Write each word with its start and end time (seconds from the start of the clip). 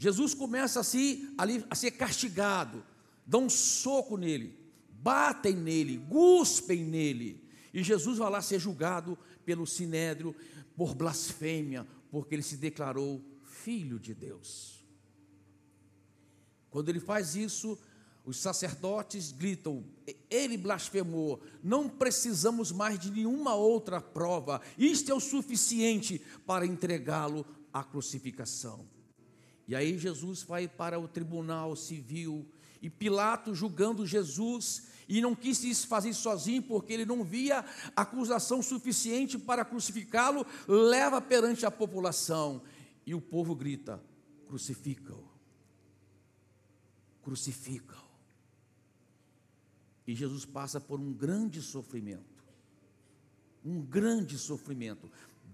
Jesus 0.00 0.32
começa 0.32 0.80
a, 0.80 0.82
se, 0.82 1.30
ali, 1.36 1.62
a 1.68 1.74
ser 1.74 1.90
castigado, 1.90 2.82
dão 3.26 3.44
um 3.44 3.50
soco 3.50 4.16
nele, 4.16 4.58
batem 4.88 5.54
nele, 5.54 5.98
guspem 5.98 6.82
nele. 6.82 7.46
E 7.74 7.82
Jesus 7.82 8.16
vai 8.16 8.30
lá 8.30 8.40
ser 8.40 8.58
julgado 8.58 9.18
pelo 9.44 9.66
sinédrio 9.66 10.34
por 10.74 10.94
blasfêmia, 10.94 11.86
porque 12.10 12.34
ele 12.34 12.42
se 12.42 12.56
declarou 12.56 13.22
filho 13.44 13.98
de 13.98 14.14
Deus. 14.14 14.82
Quando 16.70 16.88
ele 16.88 16.98
faz 16.98 17.36
isso, 17.36 17.78
os 18.24 18.38
sacerdotes 18.38 19.32
gritam: 19.32 19.84
ele 20.30 20.56
blasfemou, 20.56 21.42
não 21.62 21.90
precisamos 21.90 22.72
mais 22.72 22.98
de 22.98 23.10
nenhuma 23.10 23.54
outra 23.54 24.00
prova, 24.00 24.62
isto 24.78 25.12
é 25.12 25.14
o 25.14 25.20
suficiente 25.20 26.22
para 26.46 26.64
entregá-lo 26.64 27.44
à 27.70 27.84
crucificação. 27.84 28.88
E 29.70 29.76
aí 29.76 29.96
Jesus 29.96 30.42
vai 30.42 30.66
para 30.66 30.98
o 30.98 31.06
tribunal 31.06 31.76
civil, 31.76 32.44
e 32.82 32.90
Pilatos 32.90 33.56
julgando 33.56 34.04
Jesus, 34.04 34.88
e 35.08 35.20
não 35.20 35.32
quis 35.32 35.62
isso 35.62 35.86
fazer 35.86 36.12
sozinho, 36.12 36.60
porque 36.60 36.92
ele 36.92 37.04
não 37.04 37.22
via 37.22 37.64
acusação 37.94 38.64
suficiente 38.64 39.38
para 39.38 39.64
crucificá-lo, 39.64 40.44
leva 40.66 41.20
perante 41.20 41.64
a 41.64 41.70
população, 41.70 42.60
e 43.06 43.14
o 43.14 43.20
povo 43.20 43.54
grita: 43.54 44.02
crucifica-o, 44.48 45.30
crucifica-o. 47.22 48.10
E 50.04 50.16
Jesus 50.16 50.44
passa 50.44 50.80
por 50.80 50.98
um 50.98 51.12
grande 51.12 51.62
sofrimento. 51.62 52.42
Um 53.64 53.80
grande 53.80 54.36
sofrimento. 54.36 55.08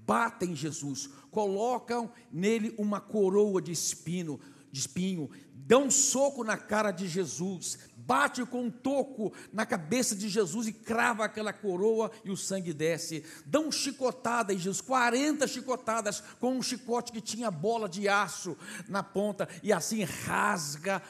Batem 0.06 0.54
Jesus, 0.54 1.10
colocam 1.30 2.12
nele 2.30 2.74
uma 2.78 3.00
coroa 3.00 3.60
de 3.60 3.72
espinho, 3.72 4.40
de 4.70 4.80
espinho, 4.80 5.28
dão 5.52 5.90
soco 5.90 6.44
na 6.44 6.56
cara 6.56 6.92
de 6.92 7.08
Jesus, 7.08 7.78
bate 7.96 8.44
com 8.46 8.66
um 8.66 8.70
toco 8.70 9.32
na 9.52 9.66
cabeça 9.66 10.14
de 10.14 10.28
Jesus 10.28 10.68
e 10.68 10.72
crava 10.72 11.24
aquela 11.24 11.52
coroa 11.52 12.12
e 12.24 12.30
o 12.30 12.36
sangue 12.36 12.72
desce. 12.72 13.24
Dão 13.44 13.72
chicotada 13.72 14.54
em 14.54 14.58
Jesus, 14.58 14.80
40 14.80 15.48
chicotadas 15.48 16.22
com 16.38 16.56
um 16.56 16.62
chicote 16.62 17.10
que 17.10 17.20
tinha 17.20 17.50
bola 17.50 17.88
de 17.88 18.08
aço 18.08 18.56
na 18.88 19.02
ponta 19.02 19.48
e 19.60 19.72
assim 19.72 20.04
rasga 20.04 21.02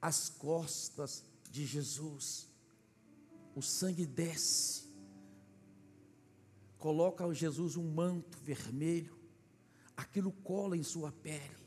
as 0.00 0.28
costas 0.28 1.24
de 1.50 1.64
Jesus. 1.64 2.46
O 3.56 3.62
sangue 3.62 4.04
desce. 4.04 4.83
Coloca 6.84 7.24
a 7.24 7.32
Jesus 7.32 7.78
um 7.78 7.94
manto 7.94 8.36
vermelho. 8.42 9.18
Aquilo 9.96 10.30
cola 10.30 10.76
em 10.76 10.82
sua 10.82 11.10
pele. 11.10 11.66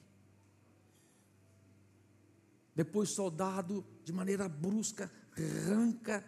Depois, 2.76 3.10
soldado, 3.10 3.84
de 4.04 4.14
maneira 4.14 4.48
brusca, 4.48 5.12
arranca 5.36 6.24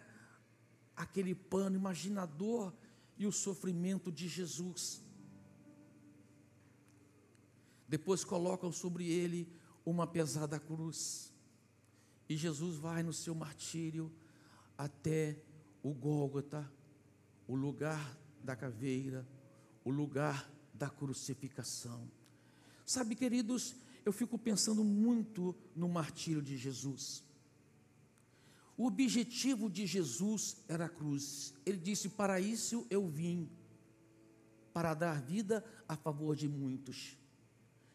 aquele 0.96 1.36
pano 1.36 1.76
imaginador 1.76 2.74
e 3.16 3.28
o 3.28 3.30
sofrimento 3.30 4.10
de 4.10 4.26
Jesus. 4.26 5.00
Depois 7.86 8.24
colocam 8.24 8.72
sobre 8.72 9.08
ele 9.08 9.48
uma 9.86 10.04
pesada 10.04 10.58
cruz. 10.58 11.32
E 12.28 12.36
Jesus 12.36 12.76
vai 12.76 13.04
no 13.04 13.12
seu 13.12 13.36
martírio 13.36 14.12
até 14.76 15.40
o 15.80 15.94
Gólgota, 15.94 16.68
o 17.46 17.54
lugar 17.54 18.18
da 18.42 18.56
caveira, 18.56 19.26
o 19.84 19.90
lugar 19.90 20.50
da 20.74 20.88
crucificação. 20.88 22.10
Sabe, 22.84 23.14
queridos, 23.14 23.76
eu 24.04 24.12
fico 24.12 24.38
pensando 24.38 24.82
muito 24.82 25.54
no 25.76 25.88
martírio 25.88 26.42
de 26.42 26.56
Jesus. 26.56 27.24
O 28.76 28.86
objetivo 28.86 29.68
de 29.68 29.86
Jesus 29.86 30.56
era 30.66 30.86
a 30.86 30.88
cruz. 30.88 31.54
Ele 31.66 31.76
disse: 31.76 32.08
Para 32.08 32.40
isso 32.40 32.86
eu 32.88 33.06
vim, 33.06 33.50
para 34.72 34.94
dar 34.94 35.20
vida 35.20 35.64
a 35.86 35.96
favor 35.96 36.34
de 36.34 36.48
muitos. 36.48 37.16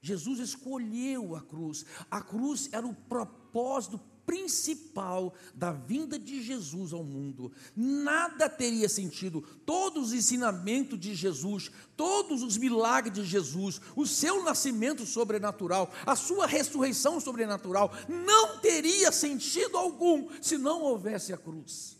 Jesus 0.02 0.40
escolheu 0.40 1.36
a 1.36 1.42
cruz. 1.42 1.84
A 2.12 2.22
cruz 2.22 2.70
era 2.72 2.86
o 2.86 2.94
propósito 2.94 4.00
principal 4.26 5.34
da 5.54 5.72
vinda 5.72 6.18
de 6.18 6.42
Jesus 6.42 6.94
ao 6.94 7.04
mundo. 7.04 7.52
Nada 7.76 8.50
teria 8.50 8.90
sentido. 8.90 9.42
Todos 9.66 10.08
os 10.08 10.14
ensinamentos 10.14 11.00
de 11.00 11.14
Jesus, 11.14 11.72
todos 11.96 12.44
os 12.44 12.58
milagres 12.58 13.14
de 13.14 13.24
Jesus, 13.24 13.80
o 13.96 14.06
seu 14.06 14.44
nascimento 14.44 15.06
sobrenatural, 15.06 15.92
a 16.06 16.16
sua 16.16 16.48
ressurreição 16.48 17.20
sobrenatural, 17.20 17.92
não 18.08 18.60
teria 18.60 19.12
sentido 19.12 19.78
algum 19.78 20.30
se 20.42 20.58
não 20.58 20.82
houvesse 20.82 21.32
a 21.34 21.38
cruz. 21.38 21.98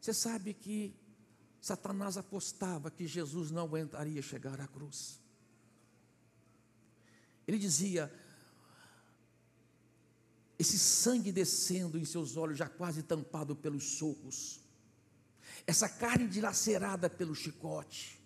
Você 0.00 0.12
sabe 0.12 0.52
que 0.52 0.94
Satanás 1.60 2.18
apostava 2.18 2.90
que 2.90 3.06
Jesus 3.06 3.50
não 3.50 3.62
aguentaria 3.64 4.20
chegar 4.20 4.60
à 4.60 4.68
cruz. 4.68 5.18
Ele 7.46 7.58
dizia: 7.58 8.12
esse 10.64 10.78
sangue 10.78 11.30
descendo 11.30 11.98
em 11.98 12.06
seus 12.06 12.38
olhos, 12.38 12.56
já 12.56 12.68
quase 12.68 13.02
tampado 13.02 13.54
pelos 13.54 13.84
socos, 13.98 14.60
essa 15.66 15.88
carne 15.88 16.26
dilacerada 16.26 17.10
pelo 17.10 17.34
chicote, 17.34 18.18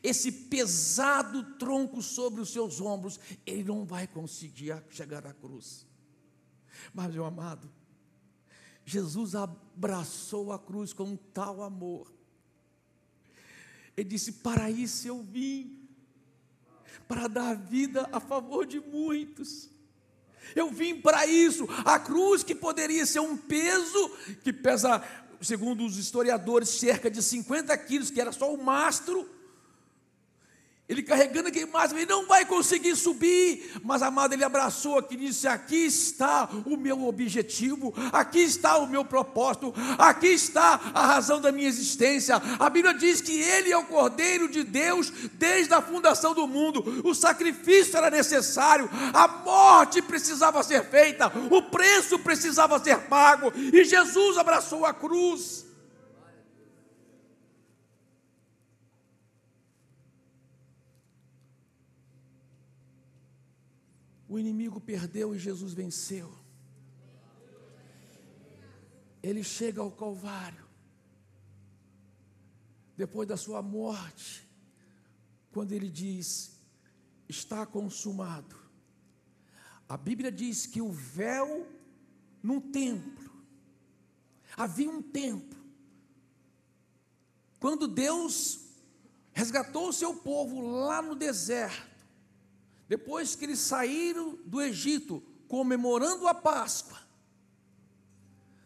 esse 0.00 0.30
pesado 0.30 1.56
tronco 1.58 2.00
sobre 2.00 2.40
os 2.40 2.50
seus 2.50 2.80
ombros, 2.80 3.18
ele 3.44 3.64
não 3.64 3.84
vai 3.84 4.06
conseguir 4.06 4.80
chegar 4.88 5.26
à 5.26 5.34
cruz. 5.34 5.84
Mas, 6.94 7.12
meu 7.12 7.24
amado, 7.24 7.68
Jesus 8.84 9.34
abraçou 9.34 10.52
a 10.52 10.58
cruz 10.58 10.92
com 10.92 11.04
um 11.04 11.16
tal 11.16 11.60
amor. 11.60 12.12
Ele 13.96 14.08
disse: 14.08 14.34
Para 14.34 14.70
isso 14.70 15.08
eu 15.08 15.22
vim, 15.22 15.88
para 17.08 17.26
dar 17.26 17.54
vida 17.54 18.08
a 18.12 18.20
favor 18.20 18.64
de 18.64 18.78
muitos. 18.78 19.68
Eu 20.54 20.70
vim 20.70 21.00
para 21.00 21.26
isso. 21.26 21.68
A 21.84 21.98
cruz 21.98 22.42
que 22.42 22.54
poderia 22.54 23.06
ser 23.06 23.20
um 23.20 23.36
peso, 23.36 24.10
que 24.42 24.52
pesa, 24.52 25.02
segundo 25.40 25.84
os 25.84 25.96
historiadores, 25.96 26.68
cerca 26.68 27.10
de 27.10 27.22
50 27.22 27.76
quilos, 27.78 28.10
que 28.10 28.20
era 28.20 28.32
só 28.32 28.52
o 28.52 28.62
mastro 28.62 29.28
ele 30.90 31.04
carregando 31.04 31.46
aquele 31.46 31.66
máximo, 31.66 32.00
ele 32.00 32.10
não 32.10 32.26
vai 32.26 32.44
conseguir 32.44 32.96
subir. 32.96 33.70
Mas, 33.84 34.02
amado, 34.02 34.32
ele 34.32 34.42
abraçou 34.42 34.98
aqui 34.98 35.14
e 35.14 35.18
disse: 35.18 35.46
Aqui 35.46 35.86
está 35.86 36.48
o 36.66 36.76
meu 36.76 37.06
objetivo, 37.06 37.94
aqui 38.12 38.40
está 38.40 38.76
o 38.76 38.88
meu 38.88 39.04
propósito, 39.04 39.72
aqui 39.96 40.26
está 40.26 40.80
a 40.92 41.06
razão 41.06 41.40
da 41.40 41.52
minha 41.52 41.68
existência. 41.68 42.42
A 42.58 42.68
Bíblia 42.68 42.92
diz 42.92 43.20
que 43.20 43.40
ele 43.40 43.70
é 43.70 43.78
o 43.78 43.84
Cordeiro 43.84 44.48
de 44.48 44.64
Deus 44.64 45.12
desde 45.34 45.72
a 45.72 45.80
fundação 45.80 46.34
do 46.34 46.48
mundo. 46.48 47.02
O 47.04 47.14
sacrifício 47.14 47.96
era 47.96 48.10
necessário, 48.10 48.90
a 49.14 49.28
morte 49.28 50.02
precisava 50.02 50.60
ser 50.64 50.84
feita, 50.86 51.30
o 51.52 51.62
preço 51.62 52.18
precisava 52.18 52.82
ser 52.82 52.98
pago, 53.02 53.52
e 53.54 53.84
Jesus 53.84 54.36
abraçou 54.36 54.84
a 54.84 54.92
cruz. 54.92 55.69
O 64.30 64.38
inimigo 64.38 64.80
perdeu 64.80 65.34
e 65.34 65.38
Jesus 65.40 65.74
venceu. 65.74 66.32
Ele 69.20 69.42
chega 69.42 69.80
ao 69.80 69.90
Calvário, 69.90 70.64
depois 72.96 73.26
da 73.26 73.36
sua 73.36 73.60
morte, 73.60 74.48
quando 75.50 75.72
ele 75.72 75.90
diz: 75.90 76.60
Está 77.28 77.66
consumado. 77.66 78.54
A 79.88 79.96
Bíblia 79.96 80.30
diz 80.30 80.64
que 80.64 80.80
o 80.80 80.92
véu 80.92 81.66
num 82.40 82.60
templo, 82.60 83.32
havia 84.56 84.88
um 84.88 85.02
templo. 85.02 85.58
Quando 87.58 87.88
Deus 87.88 88.60
resgatou 89.32 89.88
o 89.88 89.92
seu 89.92 90.14
povo 90.14 90.60
lá 90.60 91.02
no 91.02 91.16
deserto, 91.16 91.89
depois 92.90 93.36
que 93.36 93.44
eles 93.44 93.60
saíram 93.60 94.36
do 94.44 94.60
Egito, 94.60 95.22
comemorando 95.46 96.26
a 96.26 96.34
Páscoa, 96.34 96.98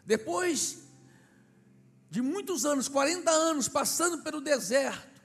depois 0.06 0.78
de 2.08 2.22
muitos 2.22 2.64
anos, 2.64 2.88
40 2.88 3.30
anos, 3.30 3.68
passando 3.68 4.22
pelo 4.22 4.40
deserto, 4.40 5.20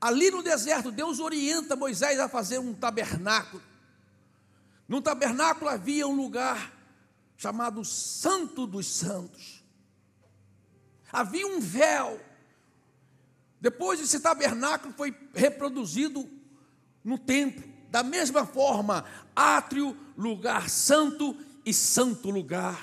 ali 0.00 0.32
no 0.32 0.42
deserto, 0.42 0.90
Deus 0.90 1.20
orienta 1.20 1.76
Moisés 1.76 2.18
a 2.18 2.28
fazer 2.28 2.58
um 2.58 2.74
tabernáculo. 2.74 3.62
No 4.88 5.00
tabernáculo 5.00 5.70
havia 5.70 6.04
um 6.08 6.16
lugar 6.16 6.72
chamado 7.36 7.84
Santo 7.84 8.66
dos 8.66 8.88
Santos. 8.88 9.62
Havia 11.12 11.46
um 11.46 11.60
véu. 11.60 12.20
Depois 13.60 14.00
esse 14.00 14.18
tabernáculo 14.18 14.92
foi 14.92 15.16
reproduzido 15.32 16.28
no 17.04 17.16
templo, 17.16 17.71
da 17.92 18.02
mesma 18.02 18.46
forma, 18.46 19.04
átrio, 19.36 19.94
lugar 20.16 20.70
santo 20.70 21.36
e 21.62 21.74
santo 21.74 22.30
lugar. 22.30 22.82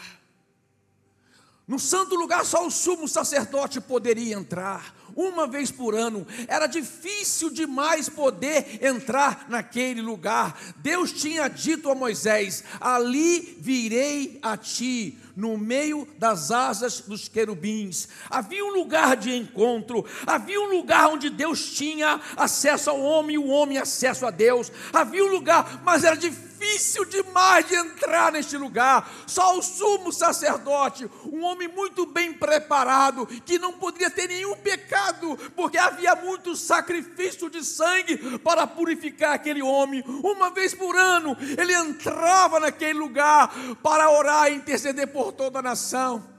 No 1.68 1.80
santo 1.80 2.14
lugar 2.14 2.46
só 2.46 2.64
o 2.66 2.70
sumo 2.70 3.08
sacerdote 3.08 3.82
poderia 3.82 4.36
entrar 4.36 4.94
uma 5.16 5.48
vez 5.48 5.72
por 5.72 5.96
ano. 5.96 6.26
Era 6.48 6.68
difícil 6.68 7.50
demais 7.50 8.10
poder 8.10 8.80
entrar 8.82 9.46
naquele 9.50 10.02
lugar. 10.02 10.60
Deus 10.78 11.12
tinha 11.12 11.48
dito 11.48 11.90
a 11.90 11.96
Moisés: 11.96 12.64
Ali 12.80 13.58
virei 13.60 14.40
a 14.42 14.58
ti, 14.58 15.18
no 15.36 15.58
meio 15.58 16.08
das 16.18 16.52
asas 16.52 17.00
dos 17.02 17.28
querubins. 17.28 18.10
Havia 18.30 18.66
um 18.66 18.74
lugar 18.74 19.16
de 19.16 19.36
encontro, 19.36 20.06
havia 20.26 20.60
um 20.60 20.70
lugar 20.70 21.10
onde 21.10 21.30
Deus 21.30 21.72
tinha 21.72 22.20
acesso 22.36 22.90
ao 22.90 23.02
homem 23.02 23.36
e 23.36 23.40
o 23.40 23.48
homem 23.48 23.78
acesso 23.78 24.26
a 24.26 24.32
Deus. 24.32 24.72
Havia 24.92 25.24
um 25.24 25.30
lugar, 25.30 25.82
mas 25.84 26.04
era 26.04 26.16
difícil 26.16 26.49
difícil 26.60 27.06
demais 27.06 27.66
de 27.68 27.76
entrar 27.76 28.32
neste 28.32 28.58
lugar. 28.58 29.10
Só 29.26 29.58
o 29.58 29.62
sumo 29.62 30.12
sacerdote, 30.12 31.10
um 31.32 31.44
homem 31.44 31.68
muito 31.68 32.06
bem 32.06 32.34
preparado, 32.34 33.26
que 33.26 33.58
não 33.58 33.74
poderia 33.74 34.10
ter 34.10 34.28
nenhum 34.28 34.56
pecado, 34.58 35.38
porque 35.56 35.78
havia 35.78 36.16
muito 36.16 36.56
sacrifício 36.56 37.50
de 37.50 37.64
sangue 37.64 38.40
para 38.40 38.68
purificar 38.68 39.34
aquele 39.34 39.62
homem. 39.62 40.04
Uma 40.24 40.50
vez 40.50 40.74
por 40.74 40.96
ano, 40.98 41.38
ele 41.58 41.74
entrava 41.74 42.60
naquele 42.60 43.00
lugar 43.00 43.52
para 43.82 44.10
orar 44.12 44.52
e 44.52 44.56
interceder 44.56 45.08
por 45.08 45.32
toda 45.32 45.60
a 45.60 45.64
nação. 45.64 46.39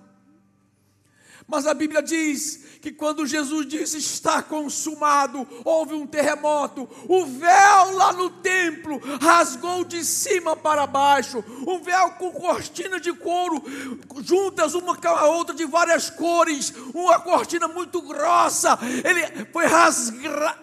Mas 1.51 1.67
a 1.67 1.75
Bíblia 1.75 2.01
diz 2.01 2.61
que 2.81 2.93
quando 2.93 3.27
Jesus 3.27 3.67
disse 3.67 3.99
está 3.99 4.41
consumado, 4.41 5.47
houve 5.65 5.95
um 5.95 6.07
terremoto, 6.07 6.89
o 7.09 7.27
véu 7.27 7.97
lá 7.97 8.13
no 8.13 8.31
templo 8.31 9.01
rasgou 9.21 9.85
de 9.85 10.05
cima 10.05 10.57
para 10.57 10.87
baixo, 10.87 11.45
um 11.67 11.81
véu 11.81 12.13
com 12.13 12.31
cortina 12.31 13.01
de 13.01 13.13
couro, 13.13 13.63
juntas 14.23 14.75
uma 14.75 14.97
com 14.97 15.09
a 15.09 15.27
outra 15.27 15.55
de 15.55 15.67
várias 15.67 16.09
cores, 16.09 16.73
uma 16.95 17.19
cortina 17.19 17.67
muito 17.69 18.01
grossa, 18.01 18.79
ele 19.05 19.45
foi 19.53 19.67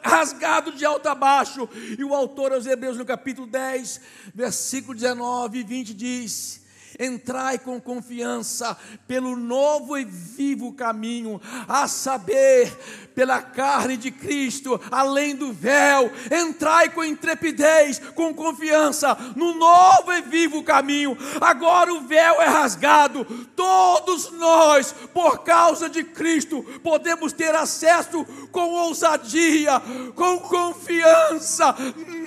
rasgado 0.02 0.72
de 0.72 0.86
alto 0.86 1.08
a 1.08 1.14
baixo, 1.14 1.70
e 2.00 2.04
o 2.04 2.16
autor 2.16 2.54
aos 2.54 2.66
Hebreus 2.66 2.98
no 2.98 3.06
capítulo 3.06 3.46
10, 3.46 4.02
versículo 4.34 4.96
19 4.96 5.60
e 5.60 5.64
20 5.64 5.94
diz: 5.94 6.67
Entrai 7.00 7.60
com 7.60 7.80
confiança 7.80 8.76
pelo 9.08 9.36
novo 9.36 9.98
e 9.98 10.04
vivo 10.04 10.74
caminho, 10.74 11.40
a 11.68 11.88
saber, 11.88 12.76
pela 13.14 13.42
carne 13.42 13.98
de 13.98 14.12
Cristo, 14.12 14.80
além 14.92 15.36
do 15.36 15.52
véu. 15.52 16.12
Entrai 16.32 16.90
com 16.90 17.04
intrepidez, 17.04 18.00
com 18.16 18.34
confiança, 18.34 19.18
no 19.36 19.56
novo 19.56 20.14
e 20.14 20.22
vivo 20.22 20.64
caminho. 20.64 21.18
Agora 21.42 21.94
o 21.94 22.02
véu 22.02 22.42
é 22.42 22.46
rasgado. 22.46 23.26
Todos 23.56 24.32
nós, 24.32 24.94
por 25.14 25.44
causa 25.44 25.90
de 25.90 26.04
Cristo, 26.04 26.64
podemos 26.84 27.34
ter 27.34 27.54
acesso 27.56 28.26
com 28.52 28.70
ousadia, 28.70 29.82
com 30.16 30.40
confiança 30.40 31.76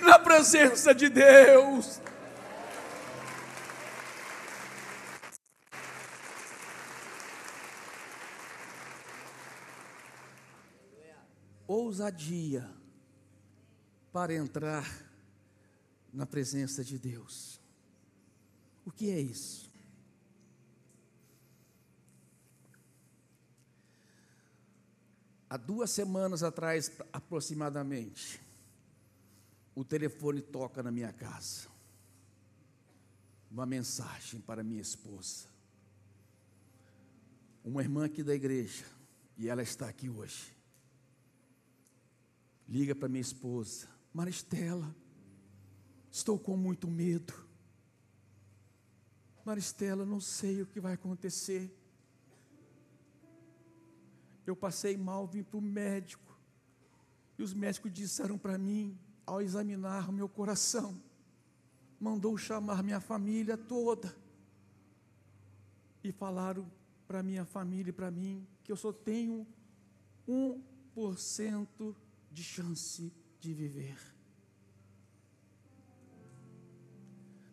na 0.03 0.19
presença 0.19 0.95
de 0.95 1.09
Deus. 1.09 2.01
Ousadia 11.71 12.69
para 14.13 14.35
entrar 14.35 14.85
na 16.13 16.27
presença 16.27 16.83
de 16.83 16.99
Deus. 16.99 17.61
O 18.85 18.91
que 18.91 19.09
é 19.09 19.21
isso? 19.21 19.71
Há 25.49 25.57
duas 25.57 25.91
semanas 25.91 26.43
atrás, 26.43 26.91
aproximadamente, 27.13 28.41
o 29.73 29.85
telefone 29.85 30.43
toca 30.43 30.83
na 30.83 30.91
minha 30.91 31.13
casa. 31.13 31.69
Uma 33.49 33.65
mensagem 33.65 34.41
para 34.41 34.65
minha 34.65 34.83
esposa. 34.83 35.47
Uma 37.65 37.83
irmã 37.83 38.07
aqui 38.07 38.25
da 38.25 38.35
igreja, 38.35 38.85
e 39.37 39.49
ela 39.49 39.63
está 39.63 39.89
aqui 39.89 40.09
hoje 40.09 40.60
liga 42.71 42.95
para 42.95 43.09
minha 43.09 43.21
esposa: 43.21 43.89
Maristela, 44.15 44.95
estou 46.11 46.39
com 46.39 46.57
muito 46.57 46.89
medo. 46.89 47.35
Maristela, 49.45 50.07
não 50.07 50.21
sei 50.21 50.63
o 50.63 50.67
que 50.67 50.79
vai 50.79 50.95
acontecer. 50.95 51.77
Eu 54.47 54.55
passei 54.55 54.97
mal, 54.97 55.27
vim 55.27 55.43
para 55.43 55.59
o 55.59 55.61
médico. 55.61 56.39
E 57.37 57.43
os 57.43 57.53
médicos 57.53 57.93
disseram 57.93 58.39
para 58.39 58.57
mim, 58.57 58.99
ao 59.27 59.41
examinar 59.41 60.09
o 60.09 60.13
meu 60.13 60.29
coração, 60.29 61.01
mandou 61.99 62.37
chamar 62.37 62.83
minha 62.83 63.01
família 63.01 63.57
toda. 63.57 64.15
E 66.05 66.13
falaram 66.13 66.71
para 67.07 67.23
minha 67.23 67.45
família 67.45 67.91
e 67.91 67.93
para 67.93 68.11
mim 68.11 68.47
que 68.63 68.71
eu 68.71 68.77
só 68.77 68.93
tenho 68.93 69.47
um 70.29 70.63
por 70.95 71.19
cento 71.19 71.97
de 72.31 72.43
chance 72.43 73.12
de 73.41 73.53
viver. 73.53 73.97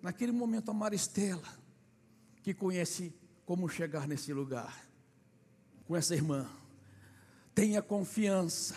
Naquele 0.01 0.31
momento, 0.31 0.71
a 0.71 0.74
Maristela, 0.74 1.47
que 2.44 2.53
conhece 2.53 3.13
como 3.45 3.68
chegar 3.68 4.07
nesse 4.07 4.31
lugar, 4.31 4.88
com 5.85 5.95
essa 5.95 6.13
irmã, 6.13 6.47
tenha 7.56 7.81
confiança, 7.81 8.75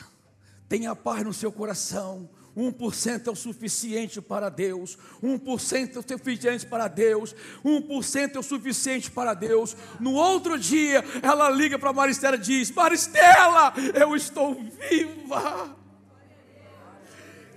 tenha 0.68 0.94
paz 0.96 1.22
no 1.24 1.32
seu 1.32 1.52
coração, 1.52 2.28
1% 2.56 3.26
é 3.26 3.30
o 3.30 3.36
suficiente 3.36 4.20
para 4.20 4.48
Deus, 4.48 4.98
1% 5.22 5.96
é 5.96 5.98
o 5.98 6.02
suficiente 6.02 6.66
para 6.66 6.88
Deus, 6.88 7.34
1% 7.64 8.34
é 8.34 8.38
o 8.38 8.42
suficiente 8.42 9.10
para 9.10 9.34
Deus. 9.34 9.76
No 10.00 10.14
outro 10.14 10.58
dia, 10.58 11.04
ela 11.22 11.48
liga 11.50 11.78
para 11.78 11.92
Maristela 11.92 12.36
e 12.36 12.40
diz: 12.40 12.70
Maristela, 12.70 13.72
eu 13.94 14.16
estou 14.16 14.54
viva. 14.54 15.79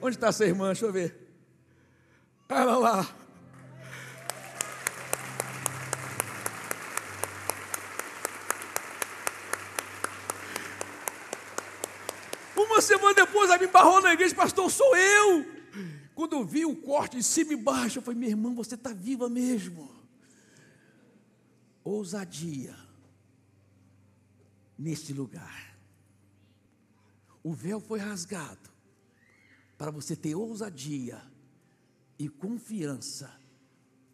Onde 0.06 0.18
está 0.18 0.28
essa 0.28 0.46
irmã? 0.46 0.66
Deixa 0.66 0.86
eu 0.86 0.92
ver. 0.92 1.18
Ela 2.50 2.78
lá. 2.78 3.16
Uma 12.54 12.82
semana 12.82 13.14
depois 13.14 13.50
ela 13.50 13.58
me 13.58 13.68
barrou 13.68 14.02
na 14.02 14.12
igreja, 14.12 14.36
pastor, 14.36 14.70
sou 14.70 14.94
eu. 14.98 15.46
Quando 16.14 16.34
eu 16.34 16.44
vi 16.44 16.66
o 16.66 16.76
corte 16.76 17.16
de 17.16 17.24
cima 17.24 17.54
e 17.54 17.56
baixo, 17.56 18.00
eu 18.00 18.04
falei, 18.04 18.20
minha 18.20 18.32
irmã, 18.32 18.54
você 18.54 18.76
está 18.76 18.92
viva 18.92 19.30
mesmo. 19.30 19.90
Ousadia 21.82 22.76
neste 24.78 25.14
lugar. 25.14 25.78
O 27.42 27.54
véu 27.54 27.80
foi 27.80 28.00
rasgado 28.00 28.73
para 29.84 29.92
você 29.92 30.16
ter 30.16 30.34
ousadia 30.34 31.22
e 32.18 32.30
confiança 32.30 33.30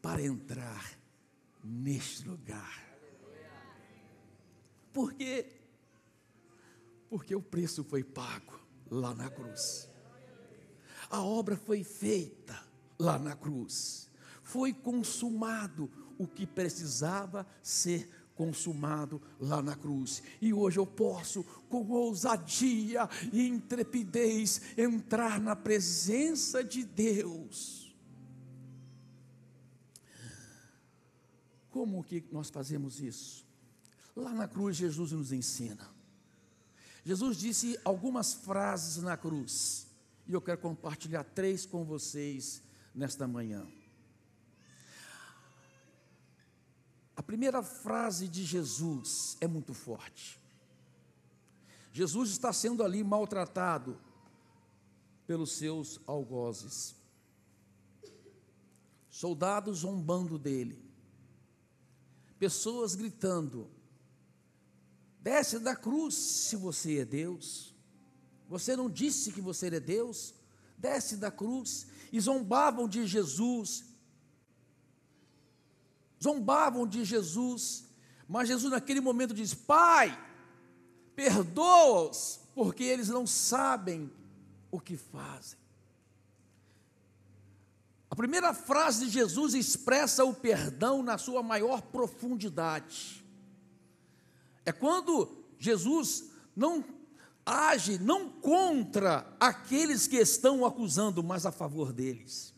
para 0.02 0.20
entrar 0.20 0.98
neste 1.64 2.28
lugar. 2.28 2.90
Por 4.92 5.14
quê? 5.14 5.46
Porque 7.08 7.36
o 7.36 7.42
preço 7.44 7.84
foi 7.84 8.04
pago 8.04 8.60
lá 8.90 9.14
na 9.14 9.30
cruz. 9.30 9.88
A 11.08 11.22
obra 11.22 11.56
foi 11.56 11.84
feita 11.84 12.60
lá 12.98 13.20
na 13.20 13.36
cruz. 13.36 14.10
Foi 14.42 14.74
consumado 14.74 15.88
o 16.18 16.28
que 16.28 16.48
precisava 16.48 17.46
ser 17.62 18.10
consumado 18.39 19.22
lá 19.38 19.62
na 19.62 19.75
cruz. 19.75 20.24
E 20.39 20.53
hoje 20.53 20.79
eu 20.79 20.88
posso, 20.88 21.43
com 21.67 21.86
ousadia 21.89 23.10
e 23.34 23.46
intrepidez, 23.46 24.62
entrar 24.77 25.41
na 25.41 25.58
presença 25.58 26.63
de 26.63 26.86
Deus. 26.86 27.93
Como 31.69 32.01
que 32.01 32.24
nós 32.31 32.50
fazemos 32.50 33.01
isso? 33.01 33.46
Lá 34.15 34.34
na 34.34 34.48
cruz, 34.48 34.77
Jesus 34.77 35.12
nos 35.12 35.34
ensina. 35.34 35.89
Jesus 37.03 37.36
disse 37.36 37.77
algumas 37.84 38.34
frases 38.34 39.03
na 39.03 39.17
cruz, 39.17 39.86
e 40.25 40.31
eu 40.31 40.39
quero 40.39 40.60
compartilhar 40.60 41.25
três 41.25 41.65
com 41.65 41.84
vocês 41.84 42.62
nesta 42.96 43.27
manhã. 43.27 43.67
A 47.20 47.22
primeira 47.22 47.62
frase 47.62 48.30
de 48.30 48.46
Jesus 48.46 49.36
é 49.42 49.46
muito 49.46 49.74
forte. 49.74 50.40
Jesus 51.92 52.30
está 52.30 52.54
sendo 52.54 52.82
ali 52.82 53.04
maltratado 53.04 54.00
pelos 55.28 55.52
seus 55.52 56.00
algozes. 56.08 56.96
Soldados 59.10 59.80
zombando 59.80 60.40
dele, 60.40 60.82
pessoas 62.40 62.96
gritando: 62.96 63.70
desce 65.20 65.60
da 65.60 65.76
cruz 65.76 66.16
se 66.16 66.56
você 66.56 67.00
é 67.00 67.06
Deus. 67.06 67.76
Você 68.48 68.78
não 68.78 68.90
disse 68.90 69.34
que 69.34 69.42
você 69.42 69.68
é 69.68 69.80
Deus? 69.82 70.34
Desce 70.78 71.18
da 71.18 71.30
cruz. 71.30 71.86
E 72.14 72.20
zombavam 72.22 72.88
de 72.88 73.06
Jesus. 73.06 73.88
Zombavam 76.22 76.86
de 76.88 77.04
Jesus. 77.06 77.86
Mas 78.28 78.48
Jesus, 78.48 78.72
naquele 78.72 79.02
momento, 79.02 79.34
diz: 79.34 79.54
Pai, 79.54 80.18
perdoa-os, 81.16 82.42
porque 82.54 82.84
eles 82.84 83.10
não 83.10 83.26
sabem 83.26 84.12
o 84.72 84.80
que 84.80 84.98
fazem. 84.98 85.58
A 88.10 88.16
primeira 88.16 88.54
frase 88.54 89.06
de 89.06 89.12
Jesus 89.12 89.54
expressa 89.54 90.26
o 90.26 90.34
perdão 90.34 91.04
na 91.04 91.18
sua 91.18 91.44
maior 91.44 91.82
profundidade. 91.82 93.24
É 94.66 94.72
quando 94.72 95.46
Jesus 95.58 96.32
não 96.56 96.84
age 97.46 97.98
não 97.98 98.30
contra 98.30 99.26
aqueles 99.40 100.08
que 100.08 100.18
estão 100.18 100.66
acusando, 100.66 101.24
mas 101.24 101.46
a 101.46 101.52
favor 101.52 101.92
deles. 101.92 102.54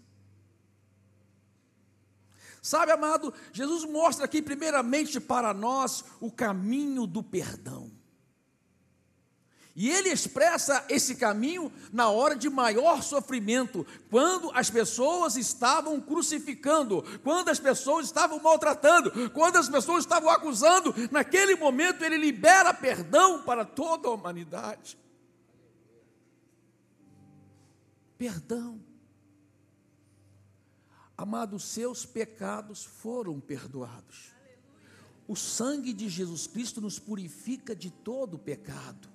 Sabe, 2.62 2.92
amado, 2.92 3.34
Jesus 3.52 3.84
mostra 3.86 4.26
aqui 4.26 4.40
primeiramente 4.40 5.20
para 5.20 5.52
nós 5.52 6.06
o 6.20 6.32
caminho 6.32 7.08
do 7.08 7.24
perdão. 7.24 7.92
E 9.76 9.90
ele 9.90 10.10
expressa 10.10 10.86
esse 10.90 11.16
caminho 11.16 11.72
na 11.92 12.10
hora 12.10 12.36
de 12.36 12.50
maior 12.50 13.02
sofrimento, 13.02 13.88
quando 14.10 14.52
as 14.54 14.70
pessoas 14.70 15.38
estavam 15.38 16.00
crucificando, 16.00 17.04
quando 17.24 17.50
as 17.50 17.60
pessoas 17.60 18.06
estavam 18.06 18.40
maltratando, 18.40 19.30
quando 19.32 19.56
as 19.56 19.70
pessoas 19.70 20.04
estavam 20.04 20.30
acusando. 20.30 20.94
Naquele 21.10 21.56
momento, 21.56 22.04
ele 22.04 22.18
libera 22.18 22.74
perdão 22.74 23.42
para 23.44 23.64
toda 23.66 24.08
a 24.08 24.12
humanidade. 24.12 25.00
Perdão. 28.18 28.91
Amados, 31.22 31.66
seus 31.66 32.04
pecados 32.04 32.84
foram 32.84 33.40
perdoados. 33.40 34.32
O 35.28 35.36
sangue 35.36 35.94
de 35.94 36.10
Jesus 36.10 36.48
Cristo 36.48 36.82
nos 36.82 36.98
purifica 36.98 37.76
de 37.76 37.92
todo 37.92 38.40
pecado. 38.40 39.08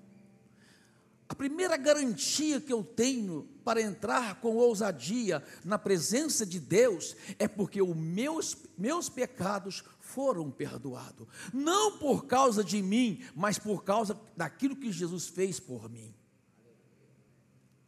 A 1.28 1.34
primeira 1.34 1.76
garantia 1.76 2.60
que 2.60 2.72
eu 2.72 2.84
tenho 2.84 3.48
para 3.64 3.82
entrar 3.82 4.40
com 4.40 4.54
ousadia 4.54 5.42
na 5.64 5.80
presença 5.80 6.46
de 6.46 6.60
Deus 6.60 7.16
é 7.40 7.48
porque 7.48 7.82
os 7.82 7.96
meus, 7.96 8.56
meus 8.78 9.08
pecados 9.08 9.82
foram 9.98 10.48
perdoados. 10.48 11.26
Não 11.52 11.98
por 11.98 12.26
causa 12.26 12.62
de 12.62 12.80
mim, 12.82 13.20
mas 13.34 13.58
por 13.58 13.82
causa 13.82 14.16
daquilo 14.36 14.76
que 14.76 14.92
Jesus 14.92 15.26
fez 15.26 15.58
por 15.58 15.90
mim. 15.90 16.14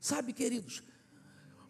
Sabe, 0.01 0.33
queridos, 0.33 0.83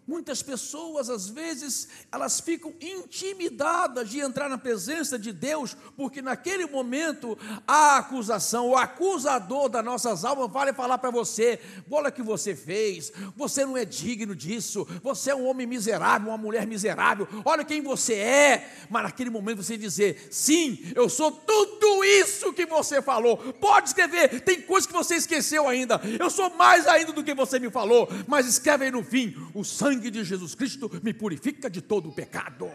Muitas 0.08 0.42
pessoas, 0.42 1.10
às 1.10 1.28
vezes, 1.28 1.86
elas 2.10 2.40
ficam 2.40 2.72
intimidadas 2.80 4.08
de 4.08 4.20
entrar 4.20 4.48
na 4.48 4.56
presença 4.56 5.18
de 5.18 5.34
Deus, 5.34 5.76
porque 5.98 6.22
naquele 6.22 6.64
momento 6.64 7.36
a 7.66 7.98
acusação, 7.98 8.70
o 8.70 8.76
acusador 8.76 9.68
das 9.68 9.84
nossas 9.84 10.24
almas 10.24 10.50
vai 10.50 10.72
falar 10.72 10.96
para 10.96 11.10
você: 11.10 11.60
olha 11.90 12.08
o 12.08 12.12
que 12.12 12.22
você 12.22 12.56
fez, 12.56 13.12
você 13.36 13.66
não 13.66 13.76
é 13.76 13.84
digno 13.84 14.34
disso, 14.34 14.88
você 15.02 15.30
é 15.30 15.34
um 15.34 15.46
homem 15.46 15.66
miserável, 15.66 16.28
uma 16.28 16.38
mulher 16.38 16.66
miserável, 16.66 17.28
olha 17.44 17.62
quem 17.62 17.82
você 17.82 18.14
é. 18.14 18.86
Mas 18.88 19.02
naquele 19.02 19.28
momento 19.28 19.62
você 19.62 19.76
dizer: 19.76 20.28
sim, 20.30 20.90
eu 20.94 21.10
sou 21.10 21.30
tudo 21.30 22.02
isso 22.02 22.54
que 22.54 22.64
você 22.64 23.02
falou. 23.02 23.36
Pode 23.36 23.88
escrever, 23.88 24.40
tem 24.40 24.62
coisas 24.62 24.86
que 24.86 24.94
você 24.94 25.16
esqueceu 25.16 25.68
ainda, 25.68 26.00
eu 26.18 26.30
sou 26.30 26.48
mais 26.56 26.86
ainda 26.86 27.12
do 27.12 27.22
que 27.22 27.34
você 27.34 27.58
me 27.58 27.70
falou, 27.70 28.08
mas 28.26 28.46
escreve 28.46 28.86
aí 28.86 28.90
no 28.90 29.04
fim: 29.04 29.36
o 29.52 29.62
sangue 29.62 29.97
sangue 29.98 30.10
de 30.10 30.24
Jesus 30.24 30.54
Cristo 30.54 30.88
me 31.02 31.12
purifica 31.12 31.68
de 31.68 31.82
todo 31.82 32.08
o 32.08 32.12
pecado. 32.12 32.70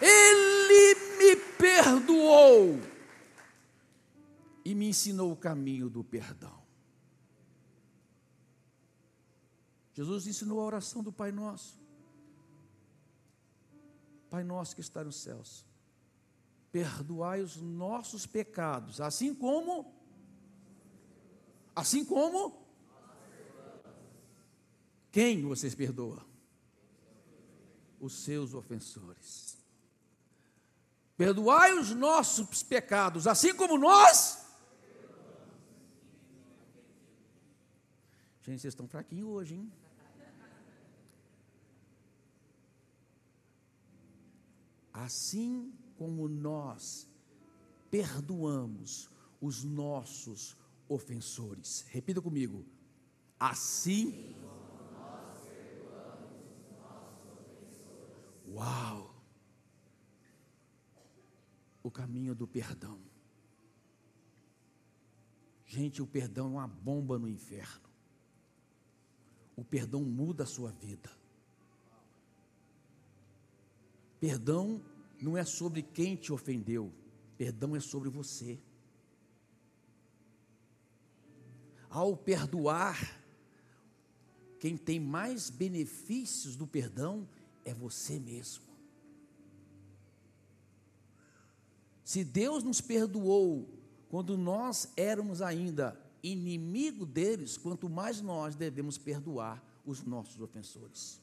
Ele 0.00 0.94
me 1.18 1.36
perdoou 1.58 2.80
e 4.64 4.74
me 4.74 4.88
ensinou 4.88 5.32
o 5.32 5.36
caminho 5.36 5.90
do 5.90 6.04
perdão. 6.04 6.56
Jesus 9.92 10.28
ensinou 10.28 10.60
a 10.60 10.64
oração 10.64 11.02
do 11.02 11.12
Pai 11.12 11.32
Nosso. 11.32 11.76
Pai 14.30 14.44
nosso 14.44 14.74
que 14.74 14.82
está 14.82 15.02
nos 15.02 15.16
céus, 15.16 15.64
perdoai 16.70 17.40
os 17.40 17.56
nossos 17.56 18.26
pecados, 18.26 19.00
assim 19.00 19.34
como 19.34 19.97
Assim 21.78 22.04
como 22.04 22.60
quem 25.12 25.42
vocês 25.42 25.76
perdoam? 25.76 26.26
Os 28.00 28.14
seus 28.24 28.52
ofensores. 28.52 29.56
Perdoai 31.16 31.78
os 31.78 31.92
nossos 31.92 32.64
pecados, 32.64 33.28
assim 33.28 33.54
como 33.54 33.78
nós. 33.78 34.44
Gente, 38.42 38.60
vocês 38.60 38.72
estão 38.72 38.88
fraquinhos 38.88 39.28
hoje, 39.28 39.54
hein? 39.54 39.72
Assim 44.92 45.72
como 45.96 46.26
nós 46.28 47.08
perdoamos 47.88 49.08
os 49.40 49.62
nossos 49.62 50.56
ofensores. 50.88 51.84
Repita 51.88 52.20
comigo. 52.20 52.64
Assim. 53.38 54.34
Uau! 58.48 59.14
O 61.82 61.90
caminho 61.90 62.34
do 62.34 62.46
perdão. 62.46 62.98
Gente, 65.66 66.00
o 66.00 66.06
perdão 66.06 66.46
é 66.46 66.50
uma 66.50 66.66
bomba 66.66 67.18
no 67.18 67.28
inferno. 67.28 67.88
O 69.54 69.62
perdão 69.62 70.02
muda 70.02 70.44
a 70.44 70.46
sua 70.46 70.72
vida. 70.72 71.10
Perdão 74.18 74.82
não 75.20 75.36
é 75.36 75.44
sobre 75.44 75.82
quem 75.82 76.16
te 76.16 76.32
ofendeu, 76.32 76.92
perdão 77.36 77.76
é 77.76 77.80
sobre 77.80 78.08
você. 78.08 78.58
Ao 81.98 82.16
perdoar, 82.16 83.20
quem 84.60 84.76
tem 84.76 85.00
mais 85.00 85.50
benefícios 85.50 86.54
do 86.54 86.64
perdão 86.64 87.28
é 87.64 87.74
você 87.74 88.20
mesmo. 88.20 88.62
Se 92.04 92.24
Deus 92.24 92.62
nos 92.62 92.80
perdoou 92.80 93.68
quando 94.08 94.38
nós 94.38 94.92
éramos 94.96 95.42
ainda 95.42 96.00
inimigo 96.22 97.04
deles, 97.04 97.56
quanto 97.56 97.88
mais 97.88 98.20
nós 98.20 98.54
devemos 98.54 98.96
perdoar 98.96 99.60
os 99.84 100.04
nossos 100.04 100.40
ofensores. 100.40 101.20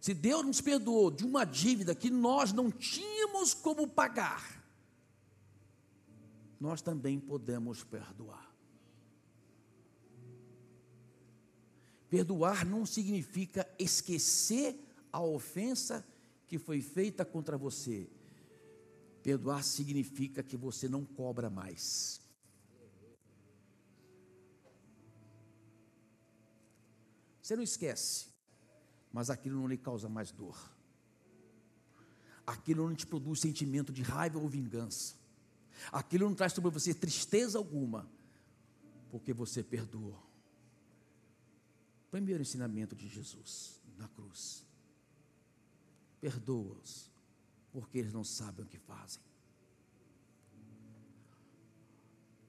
Se 0.00 0.14
Deus 0.14 0.44
nos 0.44 0.60
perdoou 0.62 1.10
de 1.10 1.24
uma 1.24 1.44
dívida 1.44 1.94
que 1.94 2.10
nós 2.10 2.50
não 2.50 2.70
tínhamos 2.70 3.52
como 3.52 3.86
pagar, 3.86 4.64
nós 6.58 6.80
também 6.80 7.20
podemos 7.20 7.84
perdoar. 7.84 8.53
Perdoar 12.14 12.64
não 12.64 12.86
significa 12.86 13.68
esquecer 13.76 14.78
a 15.12 15.20
ofensa 15.20 16.06
que 16.46 16.60
foi 16.60 16.80
feita 16.80 17.24
contra 17.24 17.58
você. 17.58 18.08
Perdoar 19.20 19.64
significa 19.64 20.40
que 20.40 20.56
você 20.56 20.88
não 20.88 21.04
cobra 21.04 21.50
mais. 21.50 22.20
Você 27.42 27.56
não 27.56 27.64
esquece, 27.64 28.26
mas 29.12 29.28
aquilo 29.28 29.58
não 29.58 29.66
lhe 29.66 29.76
causa 29.76 30.08
mais 30.08 30.30
dor. 30.30 30.70
Aquilo 32.46 32.88
não 32.88 32.94
te 32.94 33.08
produz 33.08 33.40
sentimento 33.40 33.92
de 33.92 34.02
raiva 34.02 34.38
ou 34.38 34.48
vingança. 34.48 35.16
Aquilo 35.90 36.28
não 36.28 36.36
traz 36.36 36.52
sobre 36.52 36.70
você 36.70 36.94
tristeza 36.94 37.58
alguma, 37.58 38.08
porque 39.10 39.32
você 39.32 39.64
perdoou. 39.64 40.23
Primeiro 42.14 42.42
ensinamento 42.42 42.94
de 42.94 43.08
Jesus 43.08 43.80
na 43.98 44.06
cruz. 44.06 44.64
Perdoa-os, 46.20 47.10
porque 47.72 47.98
eles 47.98 48.12
não 48.12 48.22
sabem 48.22 48.64
o 48.64 48.68
que 48.68 48.78
fazem. 48.78 49.20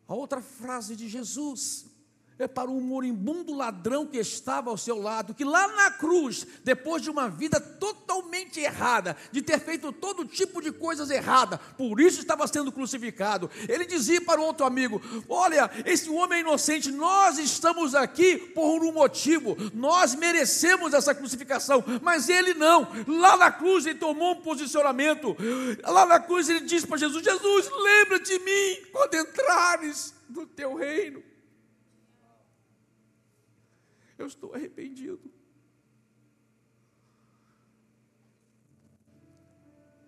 A 0.08 0.14
outra 0.14 0.40
frase 0.40 0.96
de 0.96 1.10
Jesus 1.10 1.88
é 2.38 2.48
para 2.48 2.70
um 2.70 2.80
moribundo 2.80 3.56
ladrão 3.56 4.06
que 4.06 4.18
estava 4.18 4.70
ao 4.70 4.78
seu 4.78 5.00
lado, 5.00 5.34
que 5.34 5.44
lá 5.44 5.68
na 5.70 5.90
cruz, 5.94 6.46
depois 6.64 7.02
de 7.02 7.10
uma 7.10 7.28
vida 7.28 7.60
totalmente 7.60 8.35
errada, 8.60 9.16
de 9.32 9.42
ter 9.42 9.60
feito 9.60 9.92
todo 9.92 10.26
tipo 10.26 10.62
de 10.62 10.72
coisas 10.72 11.10
erradas, 11.10 11.60
por 11.78 12.00
isso 12.00 12.20
estava 12.20 12.48
sendo 12.48 12.72
crucificado. 12.72 13.50
Ele 13.68 13.86
dizia 13.86 14.22
para 14.22 14.42
o 14.42 14.44
outro 14.44 14.66
amigo: 14.66 15.02
Olha, 15.28 15.70
esse 15.86 16.10
homem 16.10 16.40
é 16.40 16.42
inocente, 16.42 16.92
nós 16.92 17.38
estamos 17.38 17.96
aqui 17.96 18.38
por 18.38 18.84
um 18.84 18.92
motivo, 18.92 19.56
nós 19.74 20.16
merecemos 20.16 20.94
essa 20.94 21.14
crucificação, 21.14 21.84
mas 22.02 22.30
ele 22.30 22.54
não. 22.54 22.88
Lá 23.08 23.38
na 23.38 23.52
cruz 23.52 23.86
ele 23.86 24.00
tomou 24.00 24.34
um 24.34 24.42
posicionamento, 24.42 25.36
lá 25.84 26.06
na 26.06 26.20
cruz 26.20 26.50
ele 26.50 26.62
disse 26.62 26.88
para 26.88 26.98
Jesus: 26.98 27.24
Jesus, 27.24 27.70
lembra 27.82 28.20
de 28.20 28.40
mim 28.40 28.86
quando 28.92 29.16
entrares 29.16 30.14
no 30.30 30.46
teu 30.46 30.76
reino 30.76 31.24
eu 34.18 34.28
estou 34.28 34.54
arrependido. 34.54 35.32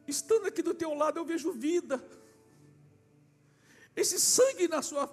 Estando 0.08 0.48
aqui 0.48 0.62
do 0.62 0.74
teu 0.74 0.94
lado, 0.94 1.20
eu 1.20 1.26
vejo 1.26 1.52
vida. 1.52 2.02
Esse 3.96 4.20
sangue 4.20 4.68
na 4.68 4.82
sua 4.82 5.10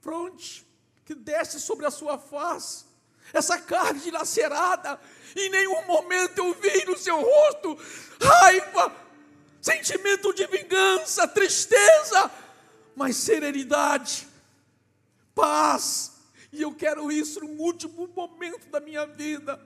fronte, 0.00 0.66
que 1.04 1.14
desce 1.14 1.60
sobre 1.60 1.84
a 1.86 1.90
sua 1.90 2.18
face, 2.18 2.86
essa 3.32 3.58
carne 3.58 4.00
dilacerada, 4.00 4.98
em 5.36 5.50
nenhum 5.50 5.84
momento 5.86 6.38
eu 6.38 6.54
vi 6.54 6.84
no 6.86 6.96
seu 6.96 7.20
rosto 7.20 7.76
raiva, 8.20 8.94
sentimento 9.60 10.32
de 10.32 10.46
vingança, 10.46 11.28
tristeza, 11.28 12.30
mas 12.96 13.16
serenidade, 13.16 14.26
paz, 15.34 16.12
e 16.52 16.62
eu 16.62 16.74
quero 16.74 17.12
isso 17.12 17.40
no 17.40 17.50
último 17.60 18.08
momento 18.08 18.68
da 18.70 18.80
minha 18.80 19.04
vida. 19.04 19.60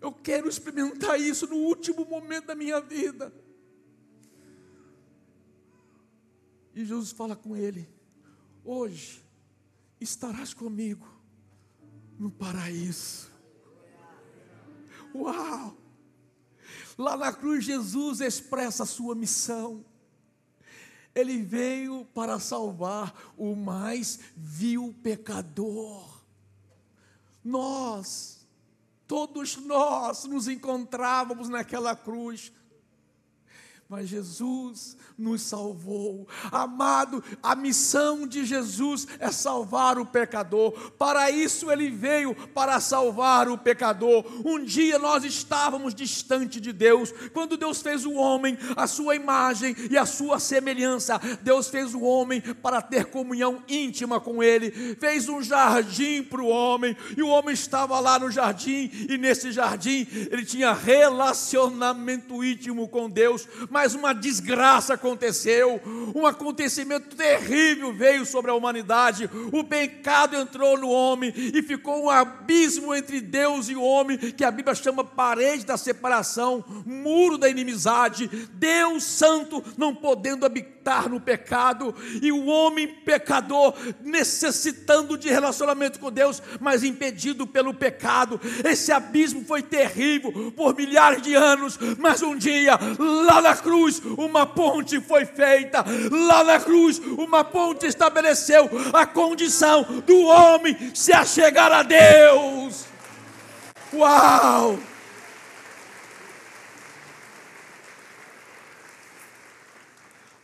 Eu 0.00 0.12
quero 0.12 0.48
experimentar 0.48 1.20
isso 1.20 1.46
no 1.46 1.56
último 1.56 2.04
momento 2.04 2.46
da 2.46 2.54
minha 2.54 2.80
vida. 2.80 3.32
E 6.76 6.84
Jesus 6.84 7.10
fala 7.10 7.34
com 7.34 7.56
ele: 7.56 7.88
Hoje 8.64 9.20
estarás 10.00 10.54
comigo 10.54 11.08
no 12.16 12.30
paraíso. 12.30 13.28
Uau! 15.12 15.76
Lá 16.96 17.16
na 17.16 17.32
cruz, 17.32 17.64
Jesus 17.64 18.20
expressa 18.20 18.84
a 18.84 18.86
sua 18.86 19.16
missão 19.16 19.84
ele 21.16 21.42
veio 21.42 22.04
para 22.12 22.38
salvar 22.38 23.32
o 23.38 23.56
mais 23.56 24.20
vil 24.36 24.94
pecador. 25.02 26.22
Nós, 27.42 28.46
todos 29.06 29.56
nós 29.56 30.24
nos 30.24 30.46
encontrávamos 30.46 31.48
naquela 31.48 31.96
cruz, 31.96 32.52
mas 33.88 34.08
Jesus 34.08 34.96
nos 35.16 35.42
salvou. 35.42 36.26
Amado, 36.50 37.22
a 37.40 37.54
missão 37.54 38.26
de 38.26 38.44
Jesus 38.44 39.06
é 39.20 39.30
salvar 39.30 39.96
o 39.96 40.04
pecador. 40.04 40.72
Para 40.92 41.30
isso 41.30 41.70
ele 41.70 41.88
veio 41.88 42.34
para 42.48 42.80
salvar 42.80 43.48
o 43.48 43.56
pecador. 43.56 44.24
Um 44.44 44.62
dia 44.64 44.98
nós 44.98 45.24
estávamos 45.24 45.94
distante 45.94 46.60
de 46.60 46.72
Deus, 46.72 47.12
quando 47.32 47.56
Deus 47.56 47.80
fez 47.80 48.04
o 48.04 48.14
homem, 48.14 48.58
a 48.76 48.88
sua 48.88 49.14
imagem 49.14 49.74
e 49.88 49.96
a 49.96 50.04
sua 50.04 50.40
semelhança. 50.40 51.20
Deus 51.42 51.68
fez 51.68 51.94
o 51.94 52.02
homem 52.02 52.40
para 52.40 52.82
ter 52.82 53.06
comunhão 53.06 53.62
íntima 53.68 54.20
com 54.20 54.42
ele. 54.42 54.96
Fez 54.96 55.28
um 55.28 55.40
jardim 55.40 56.24
para 56.24 56.42
o 56.42 56.48
homem, 56.48 56.96
e 57.16 57.22
o 57.22 57.28
homem 57.28 57.54
estava 57.54 58.00
lá 58.00 58.18
no 58.18 58.30
jardim, 58.30 58.90
e 59.08 59.16
nesse 59.16 59.52
jardim 59.52 60.06
ele 60.30 60.44
tinha 60.44 60.72
relacionamento 60.72 62.42
íntimo 62.42 62.88
com 62.88 63.08
Deus 63.08 63.46
mas 63.76 63.94
uma 63.94 64.14
desgraça 64.14 64.94
aconteceu, 64.94 65.78
um 66.14 66.24
acontecimento 66.24 67.14
terrível 67.14 67.92
veio 67.92 68.24
sobre 68.24 68.50
a 68.50 68.54
humanidade. 68.54 69.28
O 69.52 69.62
pecado 69.62 70.34
entrou 70.34 70.78
no 70.78 70.88
homem 70.88 71.30
e 71.36 71.60
ficou 71.60 72.04
um 72.04 72.08
abismo 72.08 72.94
entre 72.94 73.20
Deus 73.20 73.68
e 73.68 73.76
o 73.76 73.82
homem, 73.82 74.16
que 74.16 74.42
a 74.42 74.50
Bíblia 74.50 74.74
chama 74.74 75.04
parede 75.04 75.66
da 75.66 75.76
separação, 75.76 76.64
muro 76.86 77.36
da 77.36 77.50
inimizade. 77.50 78.48
Deus 78.54 79.04
Santo 79.04 79.62
não 79.76 79.94
podendo 79.94 80.46
habitar 80.46 81.10
no 81.10 81.20
pecado 81.20 81.94
e 82.22 82.32
o 82.32 82.46
homem 82.46 82.88
pecador 82.88 83.74
necessitando 84.02 85.18
de 85.18 85.28
relacionamento 85.28 85.98
com 85.98 86.10
Deus, 86.10 86.42
mas 86.60 86.82
impedido 86.82 87.46
pelo 87.46 87.74
pecado. 87.74 88.40
Esse 88.64 88.90
abismo 88.90 89.44
foi 89.44 89.60
terrível 89.62 90.52
por 90.56 90.74
milhares 90.74 91.20
de 91.20 91.34
anos, 91.34 91.78
mas 91.98 92.22
um 92.22 92.36
dia 92.36 92.78
lá 92.98 93.42
na 93.42 93.50
cruz, 93.66 94.00
uma 94.16 94.46
ponte 94.46 95.00
foi 95.00 95.26
feita. 95.26 95.84
Lá 96.28 96.44
na 96.44 96.60
cruz, 96.60 96.98
uma 96.98 97.42
ponte 97.42 97.84
estabeleceu 97.84 98.70
a 98.92 99.04
condição 99.04 99.82
do 100.02 100.22
homem 100.26 100.94
se 100.94 101.12
achegar 101.12 101.72
a 101.72 101.82
Deus. 101.82 102.86
Uau! 103.92 104.78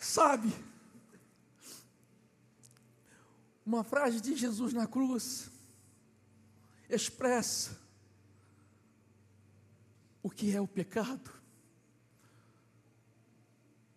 Sabe, 0.01 0.53
uma 3.65 3.85
frase 3.85 4.21
de 4.21 4.37
Jesus 4.37 4.75
na 4.75 4.87
cruz 4.87 5.49
expressa 6.91 7.79
o 10.23 10.29
que 10.29 10.55
é 10.55 10.61
o 10.61 10.67
pecado. 10.67 11.41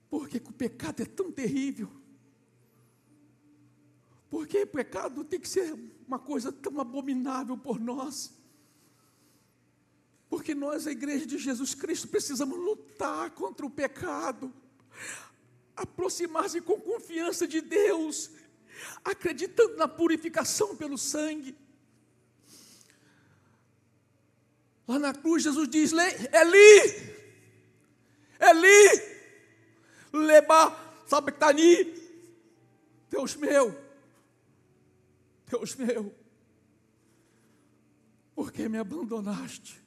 Por 0.10 0.28
que, 0.28 0.38
o 0.38 0.54
pecado 0.54 1.02
é 1.02 1.06
tão 1.06 1.32
terrível? 1.32 1.90
Por 4.30 4.48
que 4.48 4.64
o 4.64 4.68
pecado 4.68 5.24
tem 5.24 5.40
que 5.40 5.48
ser 5.48 5.74
uma 6.08 6.20
coisa 6.20 6.52
tão 6.52 6.80
abominável 6.80 7.58
por 7.58 7.80
nós? 7.80 8.34
Porque 10.30 10.54
nós, 10.54 10.88
a 10.88 10.92
igreja 10.92 11.26
de 11.26 11.38
Jesus 11.38 11.74
Cristo, 11.74 12.08
precisamos 12.08 12.58
lutar 12.58 13.32
contra 13.32 13.66
o 13.66 13.70
pecado, 13.70 14.54
aproximar-se 15.76 16.60
com 16.62 16.80
confiança 16.80 17.48
de 17.48 17.62
Deus, 17.62 18.32
acreditando 19.04 19.78
na 19.78 19.88
purificação 19.88 20.76
pelo 20.76 20.98
sangue. 20.98 21.56
Lá 24.88 25.00
na 25.00 25.14
cruz, 25.14 25.44
Jesus 25.44 25.70
diz: 25.70 25.92
Eli, 25.94 27.16
Eli, 28.40 29.15
leba 30.16 31.04
sabetani. 31.08 31.86
Deus 33.10 33.36
meu, 33.36 33.76
Deus 35.50 35.76
meu, 35.76 36.14
por 38.34 38.52
que 38.52 38.68
me 38.68 38.78
abandonaste? 38.78 39.82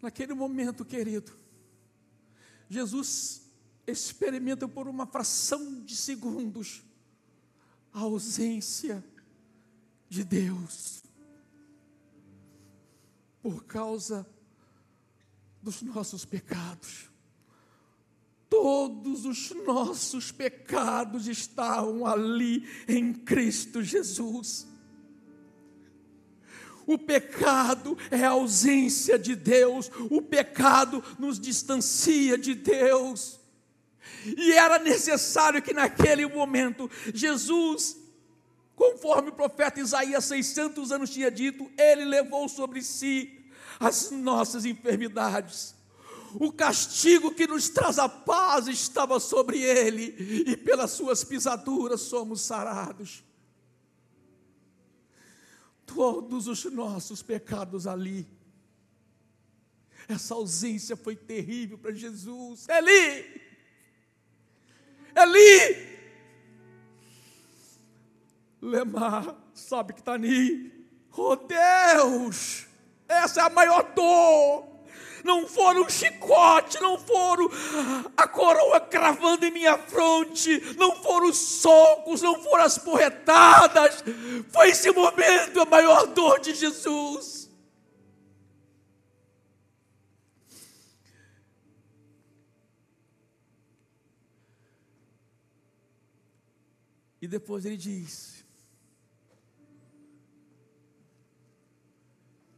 Naquele 0.00 0.34
momento, 0.34 0.84
querido, 0.84 1.32
Jesus 2.68 3.42
experimenta 3.86 4.68
por 4.68 4.88
uma 4.88 5.06
fração 5.06 5.82
de 5.82 5.96
segundos 5.96 6.82
a 7.92 8.00
ausência 8.00 9.04
de 10.08 10.24
Deus 10.24 11.02
por 13.42 13.64
causa 13.64 14.26
dos 15.62 15.82
nossos 15.82 16.24
pecados. 16.24 17.10
Todos 18.58 19.26
os 19.26 19.50
nossos 19.66 20.32
pecados 20.32 21.28
estavam 21.28 22.06
ali 22.06 22.66
em 22.88 23.12
Cristo 23.12 23.82
Jesus. 23.82 24.66
O 26.86 26.96
pecado 26.96 27.98
é 28.10 28.24
a 28.24 28.30
ausência 28.30 29.18
de 29.18 29.36
Deus, 29.36 29.90
o 30.10 30.22
pecado 30.22 31.04
nos 31.18 31.38
distancia 31.38 32.38
de 32.38 32.54
Deus. 32.54 33.38
E 34.24 34.52
era 34.52 34.78
necessário 34.78 35.60
que 35.60 35.74
naquele 35.74 36.26
momento 36.26 36.90
Jesus, 37.12 37.98
conforme 38.74 39.28
o 39.28 39.34
profeta 39.34 39.80
Isaías 39.80 40.24
600 40.24 40.92
anos 40.92 41.10
tinha 41.10 41.30
dito, 41.30 41.70
ele 41.76 42.06
levou 42.06 42.48
sobre 42.48 42.80
si 42.80 43.38
as 43.78 44.10
nossas 44.10 44.64
enfermidades 44.64 45.75
o 46.34 46.52
castigo 46.52 47.34
que 47.34 47.46
nos 47.46 47.68
traz 47.68 47.98
a 47.98 48.08
paz 48.08 48.66
estava 48.68 49.18
sobre 49.20 49.60
ele, 49.60 50.14
e 50.46 50.56
pelas 50.56 50.90
suas 50.90 51.24
pisaduras 51.24 52.02
somos 52.02 52.40
sarados. 52.40 53.24
Todos 55.86 56.48
os 56.48 56.64
nossos 56.66 57.22
pecados 57.22 57.86
ali, 57.86 58.26
essa 60.08 60.34
ausência 60.34 60.96
foi 60.96 61.16
terrível 61.16 61.78
para 61.78 61.92
Jesus. 61.92 62.66
Eli, 62.68 63.40
Eli, 65.16 65.96
Lemar, 68.60 69.36
sabe 69.54 69.94
que 69.94 70.00
está 70.00 70.12
ali. 70.12 70.72
Oh 71.16 71.36
Deus, 71.36 72.66
essa 73.08 73.40
é 73.40 73.44
a 73.44 73.50
maior 73.50 73.94
dor 73.94 74.75
não 75.24 75.46
foram 75.46 75.82
um 75.82 75.88
chicote, 75.88 76.80
não 76.80 76.98
foram 76.98 77.50
a 78.16 78.26
coroa 78.28 78.80
cravando 78.80 79.46
em 79.46 79.50
minha 79.50 79.76
fronte, 79.78 80.60
não 80.76 80.96
foram 81.02 81.28
os 81.28 81.36
socos, 81.36 82.22
não 82.22 82.42
foram 82.42 82.64
as 82.64 82.78
porretadas, 82.78 84.04
foi 84.52 84.70
esse 84.70 84.90
momento 84.90 85.60
a 85.60 85.66
maior 85.66 86.06
dor 86.06 86.40
de 86.40 86.54
Jesus. 86.54 87.46
E 97.20 97.28
depois 97.28 97.64
ele 97.64 97.76
diz: 97.76 98.44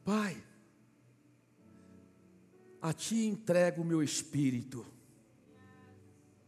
Pai, 0.05 0.43
a 2.89 2.93
ti 2.95 3.27
entrego 3.27 3.83
o 3.83 3.85
meu 3.85 4.03
espírito, 4.03 4.87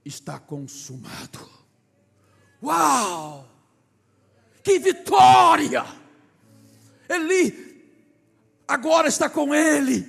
está 0.03 0.39
consumado. 0.39 1.47
Uau! 2.63 3.47
Que 4.63 4.79
vitória! 4.79 5.85
Ele 7.07 7.85
agora 8.67 9.09
está 9.09 9.29
com 9.29 9.55
ele, 9.55 10.07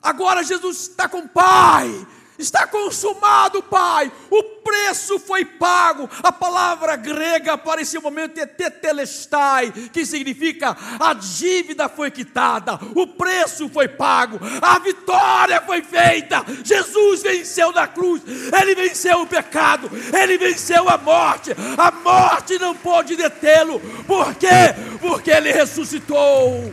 agora 0.00 0.42
Jesus 0.42 0.88
está 0.88 1.08
com 1.08 1.18
o 1.18 1.28
Pai, 1.28 1.90
Está 2.38 2.66
consumado, 2.66 3.62
Pai. 3.62 4.10
O 4.28 4.42
preço 4.64 5.20
foi 5.20 5.44
pago. 5.44 6.10
A 6.22 6.32
palavra 6.32 6.96
grega 6.96 7.56
para 7.56 7.80
esse 7.80 7.98
momento 7.98 8.38
é 8.38 8.46
tetelestai, 8.46 9.70
que 9.92 10.04
significa 10.04 10.76
a 10.98 11.14
dívida 11.14 11.88
foi 11.88 12.10
quitada, 12.10 12.78
o 12.94 13.06
preço 13.06 13.68
foi 13.68 13.86
pago, 13.86 14.40
a 14.60 14.78
vitória 14.78 15.60
foi 15.62 15.82
feita. 15.82 16.44
Jesus 16.64 17.22
venceu 17.22 17.70
na 17.72 17.86
cruz, 17.86 18.22
ele 18.60 18.74
venceu 18.74 19.22
o 19.22 19.26
pecado, 19.26 19.90
ele 20.12 20.36
venceu 20.36 20.88
a 20.88 20.98
morte. 20.98 21.52
A 21.76 21.90
morte 21.90 22.58
não 22.58 22.74
pôde 22.74 23.16
detê-lo. 23.16 23.78
Por 24.06 24.34
quê? 24.34 24.74
Porque 25.00 25.30
ele 25.30 25.52
ressuscitou. 25.52 26.72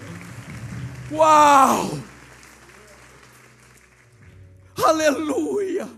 Uau! 1.11 2.10
Aleluia! 4.85 5.89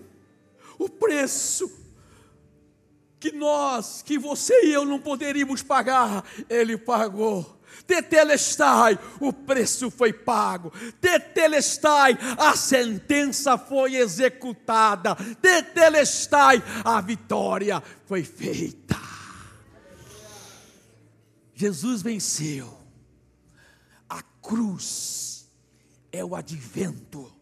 O 0.78 0.89
preço 0.89 1.72
que 3.19 3.32
nós, 3.32 4.02
que 4.02 4.17
você 4.17 4.65
e 4.65 4.74
eu 4.74 4.84
não 4.84 5.00
poderíamos 5.00 5.63
pagar, 5.63 6.26
Ele 6.50 6.78
pagou. 6.78 7.62
Tetelestai, 7.88 9.00
o 9.19 9.34
preço 9.34 9.89
foi 9.89 10.13
pago. 10.13 10.72
Tetelestai, 11.02 12.17
a 12.38 12.56
sentença 12.56 13.58
foi 13.58 13.96
executada. 13.96 15.15
Tetelestai, 15.41 16.62
a 16.84 17.02
vitória 17.02 17.82
foi 18.06 18.24
feita. 18.24 18.96
Jesus 21.54 22.02
venceu. 22.02 22.78
A 24.10 24.22
cruz 24.41 25.50
é 26.12 26.24
o 26.24 26.36
advento 26.36 27.33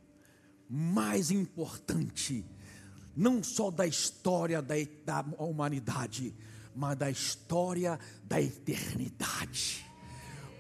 mais 0.74 1.32
importante, 1.32 2.46
não 3.14 3.44
só 3.44 3.70
da 3.70 3.86
história 3.86 4.62
da, 4.62 4.76
da 5.06 5.22
humanidade, 5.38 6.34
mas 6.74 6.98
da 6.98 7.12
história 7.12 8.00
da 8.24 8.42
eternidade 8.42 9.91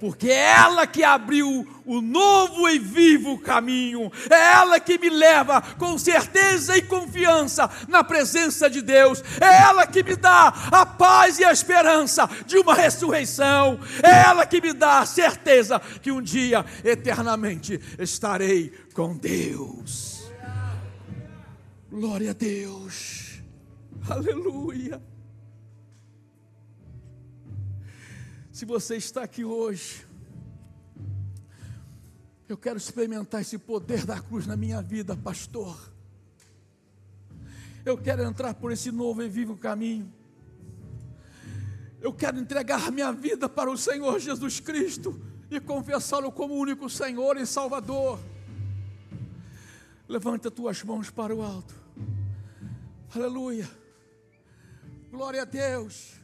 porque 0.01 0.29
é 0.29 0.53
ela 0.53 0.87
que 0.87 1.03
abriu 1.03 1.67
o 1.85 2.01
novo 2.01 2.67
e 2.67 2.79
vivo 2.79 3.37
caminho, 3.37 4.11
é 4.31 4.53
ela 4.53 4.79
que 4.79 4.97
me 4.97 5.11
leva 5.11 5.61
com 5.77 5.95
certeza 5.95 6.75
e 6.75 6.81
confiança 6.81 7.69
na 7.87 8.03
presença 8.03 8.67
de 8.67 8.81
Deus, 8.81 9.23
é 9.39 9.61
ela 9.61 9.85
que 9.85 10.01
me 10.01 10.15
dá 10.15 10.47
a 10.71 10.87
paz 10.87 11.37
e 11.37 11.45
a 11.45 11.51
esperança 11.51 12.27
de 12.47 12.57
uma 12.57 12.73
ressurreição, 12.73 13.79
é 14.01 14.23
ela 14.27 14.43
que 14.43 14.59
me 14.59 14.73
dá 14.73 15.01
a 15.01 15.05
certeza 15.05 15.79
que 16.01 16.11
um 16.11 16.19
dia 16.21 16.65
eternamente 16.83 17.79
estarei 17.99 18.73
com 18.95 19.15
Deus. 19.15 20.23
Glória 21.91 22.31
a 22.31 22.33
Deus, 22.33 23.39
aleluia. 24.09 25.10
Se 28.51 28.65
você 28.65 28.97
está 28.97 29.23
aqui 29.23 29.45
hoje, 29.45 30.05
eu 32.49 32.57
quero 32.57 32.77
experimentar 32.77 33.39
esse 33.39 33.57
poder 33.57 34.05
da 34.05 34.19
cruz 34.19 34.45
na 34.45 34.57
minha 34.57 34.81
vida, 34.81 35.15
pastor. 35.15 35.89
Eu 37.85 37.97
quero 37.97 38.21
entrar 38.23 38.53
por 38.55 38.71
esse 38.71 38.91
novo 38.91 39.23
e 39.23 39.29
vivo 39.29 39.55
caminho. 39.55 40.11
Eu 42.01 42.11
quero 42.13 42.37
entregar 42.39 42.91
minha 42.91 43.13
vida 43.13 43.47
para 43.47 43.71
o 43.71 43.77
Senhor 43.77 44.19
Jesus 44.19 44.59
Cristo 44.59 45.19
e 45.49 45.59
confessá-lo 45.59 46.29
como 46.29 46.53
único 46.53 46.89
Senhor 46.89 47.37
e 47.37 47.45
Salvador. 47.45 48.19
Levanta 50.09 50.51
tuas 50.51 50.83
mãos 50.83 51.09
para 51.09 51.33
o 51.33 51.41
alto. 51.41 51.73
Aleluia. 53.15 53.69
Glória 55.09 55.43
a 55.43 55.45
Deus. 55.45 56.20